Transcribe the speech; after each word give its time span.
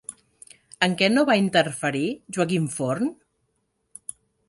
En 0.87 0.95
què 1.01 1.09
no 1.11 1.27
va 1.31 1.37
interferir 1.41 2.03
Joaquim 2.39 2.69
Forn? 2.79 3.15